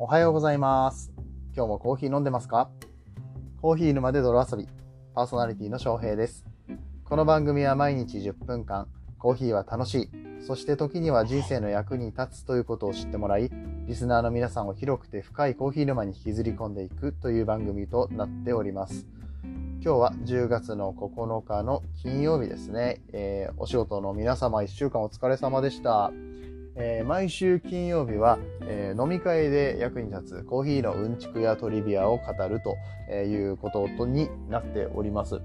[0.00, 1.10] おはようございます。
[1.56, 2.70] 今日もコーヒー飲んでますか？
[3.60, 4.68] コーヒー沼で泥遊び、
[5.12, 6.44] パーソナリティの翔平です。
[7.02, 8.86] この番組は毎日10分間、
[9.18, 10.10] コーヒーは楽しい、
[10.46, 13.50] そして時には人生の役に立つということを知ってもらい、
[13.88, 19.04] リスナーの皆さんを広くて深いコーヒー沼に引きずり込んでいくという番組となっております。
[19.82, 23.02] 今日は10月の9日の金曜日ですね。
[23.12, 26.12] えーお仕事の皆様1週間お疲れ様でした。
[26.80, 32.76] えー毎週金曜日は、えー飲み会で役に立つコーヒーのうんちくやトリビアを語ると
[33.12, 35.40] いうことになっております。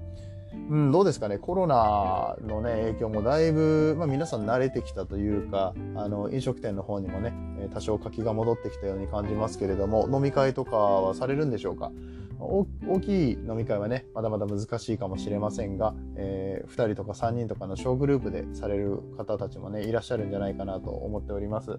[0.70, 7.34] うん、どうですかね、コロナのね、影響もだいぶ、まあ、皆さん慣れてきたというか、あの、飲食店の方にもね、
[7.74, 11.90] 多少活気が戻ってきたように感じますけれども、飲み会とかはされるんでしょうか？
[12.38, 21.78] 大きい飲み会はね、まだまだ難しいかもしれませんが、え2人とか3人とかの小グループでされる方たちもね、いらっしゃるんじゃないかなと思っております。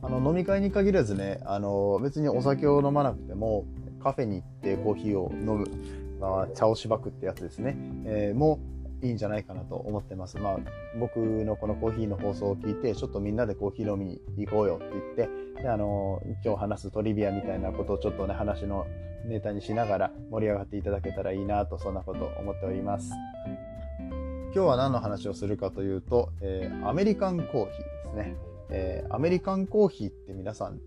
[0.00, 3.64] あの飲み会に限らずね、あの別にお酒を飲まなくても、
[4.02, 5.66] カフェに行ってコーヒーを飲む、
[6.20, 8.60] まあ、茶をしばくってやつですね、えーも
[9.02, 10.38] いいんじゃないかなと思ってます。
[10.38, 10.58] まあ、
[10.98, 18.86] 僕のこのコーヒーの放送を聞いて、ちょっとみんなでコーヒー飲みに行こうよって言って、であの今日話すトリビアみたいなことをちょっとね、話の
[19.26, 23.12] ネタにしながら盛り上がっていただけたらいいなと、そんなこと思っております。
[24.54, 28.36] 今日は何の話をするかというと、えーアメリカンコーヒーですね。
[28.70, 30.80] えーアメリカンコーヒーって皆さん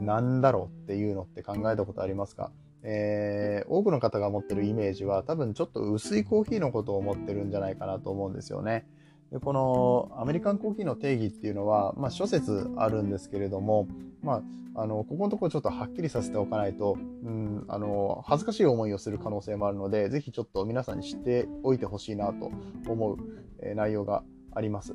[0.00, 2.50] 何だろうっていうのって考えたことありますか？
[2.82, 8.86] えー多くの方が持ってるイメージは多分ちょっと薄いコーヒーのことを思ってるんじゃないかなと思うんですよね。
[9.30, 13.86] でこのアメリカンコーヒーの定義っていうのは、まあ、諸説あるんですけれども、
[14.22, 14.42] ま
[14.74, 22.50] あ、あのここのところちょっとはっきりさせておかないと、うん、あの恥ずかしい思いをする可能性もあるのでぜひちょっと皆さんに知っておいてほしいなと
[22.86, 23.16] 思う、
[23.60, 24.22] え内容が
[24.58, 24.94] あります。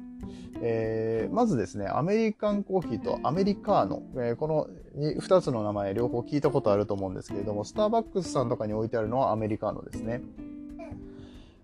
[0.61, 10.21] えーまずですね、アメリカンコーヒーとアメリカーノ、えーこの2つの名前両方聞いたことあると思うんですけれども、スターバックスさんとかに置いてあるのはアメリカーノですね。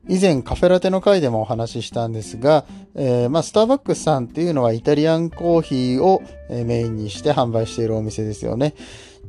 [0.08, 2.66] 以前カフェラテの回でもお話ししたんですが、
[2.96, 8.74] えーまあ、スターバックスさんっていうのはイタリアンコーヒーをメインにして販売しているお店ですよね。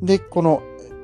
[0.00, 0.62] で、この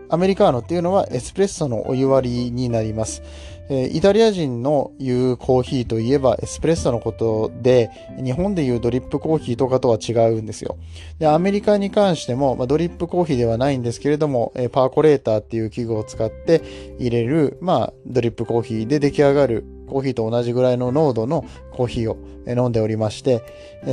[0.08, 3.22] アメリカーノっていうのはエスプレッソのお湯割りになります。
[3.68, 7.90] えイタリア人の言うコーヒーといえばエスプレッソのことで、
[8.22, 10.76] 日本で言うドリップコーヒーとかとは違うんですよ。
[11.18, 16.62] で、アメリカに関しても、まあ、ドリップコーヒーではないんですけれども、えパーコレーターっていう器具を使って
[16.98, 23.42] 入れる、まあ、ドリップコーヒーで出来上がるコーヒーと同じぐらいの濃度のコーヒーを飲んでおりまして、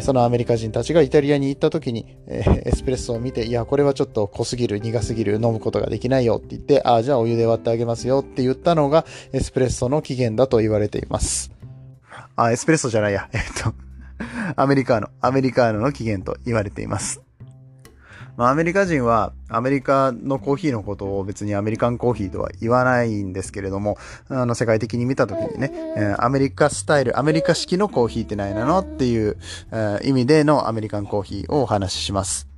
[0.01, 11.51] そのアメリカ人たちがイタリアに行った時に、エスプレッソを見て、いや、これはちょっと濃すぎる、苦すぎる、飲むことができないよって言って、ああ、じゃあお湯で割ってあげますよって言ったのが、エスプレッソの起源だと言われています。
[12.35, 13.29] あ、エスプレッソじゃないや。
[13.33, 13.73] えっと、
[14.55, 17.21] アメリカーノ、アメリカーノの起源と言われています。
[18.35, 29.37] まあ、アメリカ人はアメリカのコーヒーのことを別にアメリカンコーヒーとは言わないんですけれども、あの世界的に見たときにね、えーアメリカスタイル、アメリカ式のコーヒーって何なのっていう、
[29.71, 32.52] えー意味でのアメリカンコーヒーをお話しします。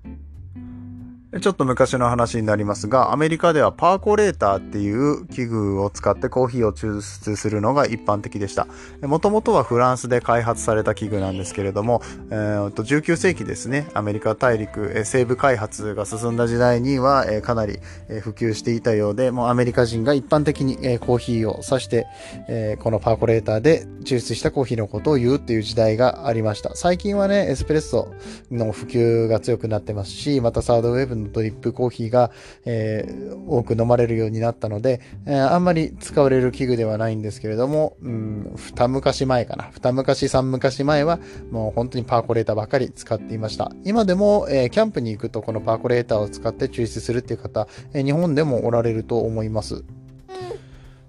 [1.42, 8.68] ちょっと昔の話になりますが、アメリカではパーコレーターっていう器具を使ってコーヒーを抽出するのが一般的でした。
[9.02, 22.08] もともとはフランスで開発された器具なんですけれども、えーと19世紀ですね、アメリカ大陸、えー西部開発が進んだ時代には、えーかなり、え普及していたようで、もうアメリカ人が一般的に、えーコーヒーを指して、
[22.48, 26.76] えーこのパーコレーターで抽出したコーヒーのことを言うっていう時代がありました。
[26.76, 28.14] 最近はね、エスプレッソ
[28.52, 32.32] の普及が強くなってますし、またサードウェーブのドリップコーヒーが、
[32.66, 39.70] えー多く飲まれるようになったので、えーあんまり使われる器具ではないんですけれども、うん、二昔前かな。
[39.72, 41.20] 二昔三昔前は、
[41.52, 43.72] もう本当にパーコレーターばかり使っていました。
[43.84, 49.84] 今でも、えーキャンプに行くとこのパーコレーターを使って抽出するっていう方、えー日本でもおられると思います。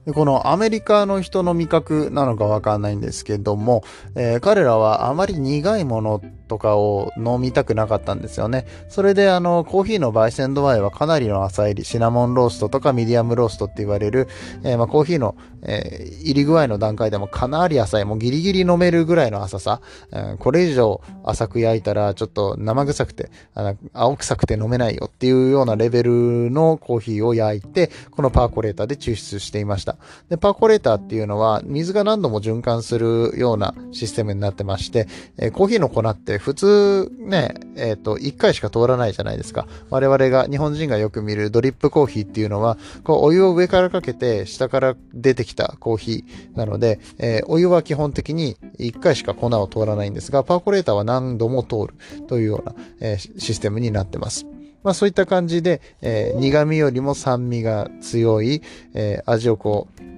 [0.07, 3.83] でこのアメリカの人の味覚なのかわかんないんですけども、
[4.15, 8.67] えー彼らはあまり苦いものとかを飲みたくなかったんですよね。
[8.89, 14.29] それであの、コーヒーの焙煎度合いはかなりの浅入り、シナモンローストとかミディアムローストって言われる、
[14.63, 19.81] えーまあ、コーヒーの、えー入り具合の段階でもかなり浅い、もうギリギリ飲めるぐらいの浅さ。
[20.13, 29.97] えーこれ以上浅く焼いたらちょっと生臭くて、あの青臭くて飲めないよっていうようなレベルのコーヒーを焼いて、このパーコレーターで抽出していました。
[30.29, 39.67] で、パーコレーターっていうのは水が何度も循環するようなシステムになってまして、えーコーヒーの粉って普通ね、えっ、と、1回しか通らないじゃないですか。
[39.91, 51.95] 我々が、日本人がよく見るドリップコーヒーっていうのは、こう、お湯を上からかけて下から出てきたコーヒーなので、えーお湯は基本的に1回しか粉を通らないんですが、パーコレーターは何度も通る
[52.27, 54.47] というような、えーシステムになってます。
[54.83, 58.63] まあそういった感じで、えー、苦味よりも酸味が強い、
[58.95, 60.16] えー、味をこう、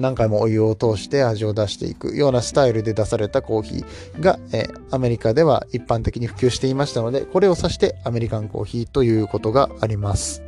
[0.00, 10.42] 何回もお湯を通して味を出していくようなスタイルで出されたコーヒーが、え、アメリカでは一般的に普及していましたので、これを指してアメリカンコーヒーということがあります。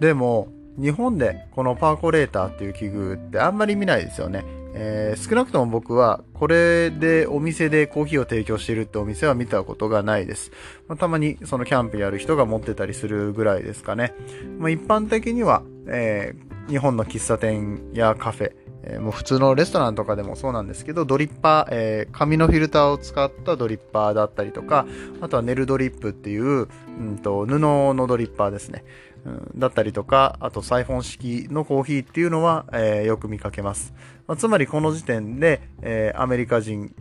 [0.00, 0.48] でも、
[0.78, 4.44] 日本でこのパーコレーターっていう器具ってあんまり見ないですよね。
[4.74, 10.50] えー、少なくとも僕はこれでお店でコーヒーを提供しているってお店は見たことがないです。
[10.88, 14.14] まあ、たまにそのキャンプやる人が持ってたりするぐらいですかね。
[14.58, 18.52] まあ、一般的には、えー、日本の喫茶店やカフェ、
[18.84, 24.86] えー、もう普通のレストランとかでもそうなんですけど、ドリッパー、えー、紙のフィルターを使ったドリッパーだったりとか、
[25.20, 26.68] あとはネルドリップっていう、
[26.98, 28.84] うんと、布のドリッパーですね。
[29.24, 33.94] うん、だったりとか、あとサイフォン式のコーヒーっていうのは、えー、よく見かけます。
[34.26, 36.92] まあ、つまりこの時点で、えー、アメリカ人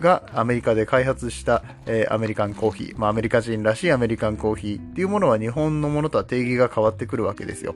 [0.00, 7.74] がアメリカで開発した、えー、アメリカンコーヒー、まあ、アメリカ人らしいアメリカンコーヒーっていうものは日本のものとは定義が変わってくるわけですよ。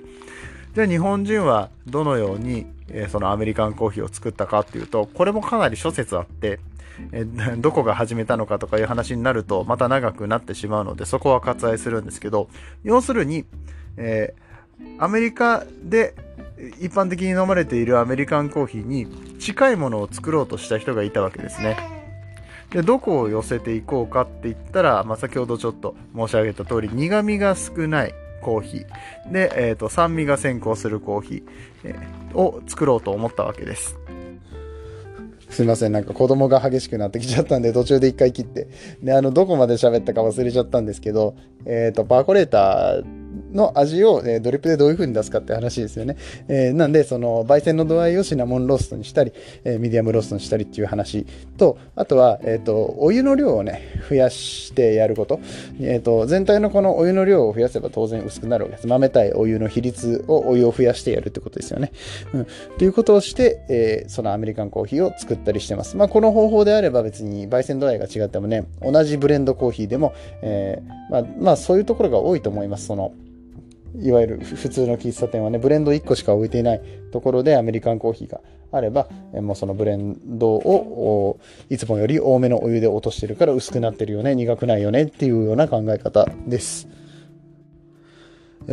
[0.75, 6.61] じゃあ日本人はどのように、え、そのアメリカンコーヒーを作ったかっていうと、これもかなり諸説あって、
[7.13, 12.49] え、どこが始めたのかとかいう話になるとまた長くなってしまうので、そこは割愛するんですけど、
[12.85, 13.45] 要するに、
[13.97, 16.15] えー、アメリカで
[16.79, 19.07] 一般的に飲まれているアメリカンコーヒーに
[19.39, 21.77] 近いものを作ろうとした人がいたわけですね。
[22.71, 29.33] で、どこを寄せていこうかって言ったら、まあ、先ほどちょっと申し上げた通り、苦味が少ないコーヒー。
[29.33, 31.43] で、えっ、ー、と、酸味が先行するコーヒー、
[31.85, 33.97] えー、を作ろうと思ったわけです。
[35.51, 38.69] すいません、なんか子供が激しくなってきちゃったんで、途中で一回切って。
[39.03, 41.35] で、あの、どこまで喋ったか忘れちゃったんですけど、
[41.67, 43.20] えっ、ー、と、パーコレーター
[43.53, 46.17] の味を、えドリップでどういう風に出すかって話ですよね。
[46.49, 49.33] えー、なんで、その、焙煎の度合いをシナモンローストにしたり、
[49.65, 51.27] えー、ミディアムローストにしたりっていう話
[51.57, 55.41] と、あとは、えっ、と、お湯の量をね、増やしてやること。
[55.81, 58.87] えっ、と、全体のこのお湯の量を増やせば当然薄くなるわけです。
[58.87, 61.93] 豆たいお湯の比率をお湯を増やしてやるってことですよね。
[62.33, 62.47] うん。
[62.79, 65.97] ということをして、えそのアメリカンコーヒーを作ったりしてます。
[65.97, 72.87] まあ、この方法であれば別に焙煎度合いが違ってもね、同じブレンドコーヒーでも、えまあ、まあ、そういうところが多いと思います。
[72.87, 73.13] その、
[73.99, 76.83] いわゆる普通の喫茶店はね、ブレンド1個しか置いていない
[77.13, 78.41] ところでアメリカンコーヒーが
[78.73, 86.89] あれば、もうそのブレンドをいつもより多めのお湯で落としてるから薄くなってるよね、苦くないよねっていうような考え方です。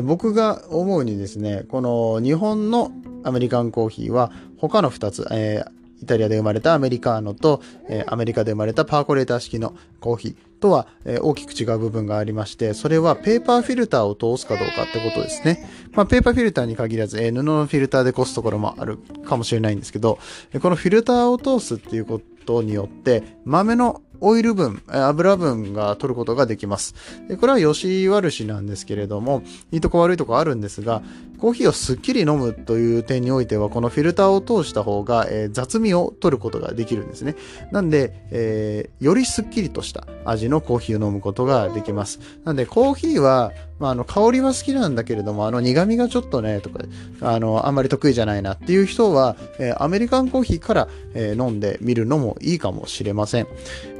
[0.03, 2.91] 僕が思うにですね、この日本の
[3.23, 15.67] アメリカンコーヒーは他の2つ、えーイタリアで生まれたアメリカーノと、え、アメリカで生まれたパーコレーター式のコーヒーとは、え、大きく違う部分がありまして、それはペーパーフィルターを通すかどうかってことですね。
[15.93, 20.19] まあ、ペーパーフィルターに限らず、え、布のフィルターでこすところもあるかもしれないんですけど、
[20.61, 26.95] このフィルターを通すっていうことによって、豆のオイル分、油分が取ることができます。
[27.39, 31.01] これは良し悪しなんですけれども、いいとこ悪いとこあるんですが、
[31.39, 37.35] コーヒーをすっきり飲むという点においては、このフィルターを通した方が、えー、雑味を取ることができるんですね。
[37.71, 42.19] なんで、えー、よりすっきりとした味のコーヒーを飲むことができます。
[42.43, 46.79] なんで、コーヒーは、まあ、あの、香りは好きなんだけれども、あの、苦味がちょっとね、とか、
[47.21, 53.47] あの、あんまり得意じゃないなっていう人は、えー、アメリカンコーヒーから、えー、飲んでみるのもいいかもしれません。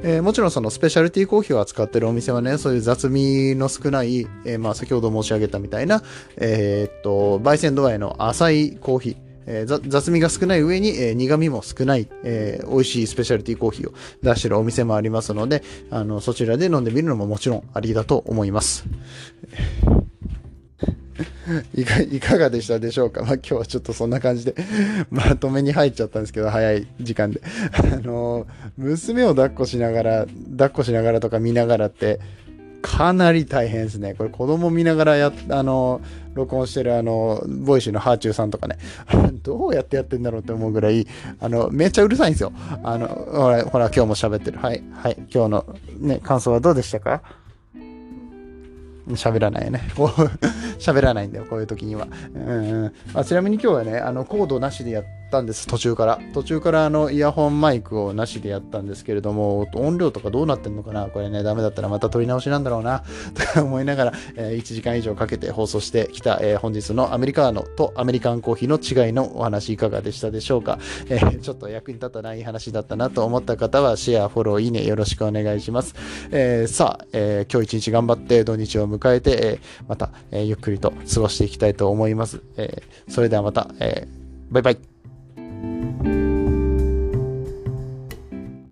[0.04, 6.02] えー、もちろんそのスペシャルティーコーヒーを扱ってるお店はね、そういう雑味の少ない、え、まあ、先ほど申し上げたみたいな、
[6.38, 9.16] え、っと、焙煎度合いの浅いコーヒー、
[9.48, 18.86] えー、雑味が少ない上に、えー、苦味も少ない、えー、美味しいスペシャルティコーヒーを出してるお店もありますので、あの、そちらで飲んでみるのももちろんありだと思います。
[21.74, 24.56] いかいかがでしたでしょうか、まあ、今日はちょっとそんな感じで
[25.10, 27.42] まとめに入っちゃったんですけど、早い時間で。
[27.74, 28.46] あの
[28.78, 32.20] 娘を抱っこしながら、抱っこしながらとか見ながらって、
[32.82, 34.14] かなり大変ですね。
[34.14, 36.02] これ子供見ながらや、あの
[36.34, 38.78] 録音してるあの、 Voicy のハーチューさんとかね、
[39.44, 41.08] どうやってやってんだろうって思うぐらい、
[41.40, 42.52] あの、めっちゃうるさいんですよ。
[42.84, 44.60] あの、ほら、ほら今日も喋ってる。
[44.60, 45.66] はい、はい、今日の
[46.00, 47.22] ね、感想はどうでしたか？
[49.10, 49.82] 喋らないよね。
[50.80, 52.08] 喋らないんだよ、こういう時には。
[52.34, 56.20] うんまあ、ちなみに今日はね、あのコードなしでやったんです、途中から。
[56.34, 61.08] 途中からあのイヤホンマイクをなしでやったんですけれども、音量とかどうなってんのかな？
[61.08, 63.04] これね、ダメだったらまた撮り直しなんだろうな、
[63.34, 70.80] と か思いながら、えー、1時間以上かけて放送してきた、えー、本日のアメリカーノとアメリカンコーヒーの違いのお話いかがでしたでしょうか？
[71.10, 75.96] えー、ちょっと役に立たない話だったなと思った方は、シェア、フォロー、いいねよろしくお願いします。
[76.32, 82.42] えー、さあ、え、今日一日頑張って土日を迎えて、え、また、え、ゆっくくりと過ごしていきたいと思います。
[82.58, 84.97] えー、それではまた、えー、バイバイ。